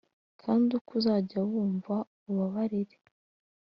kandi 0.41 0.69
uko 0.77 0.91
uzajya 0.99 1.39
wumva, 1.51 1.95
ubabarire. 2.29 2.97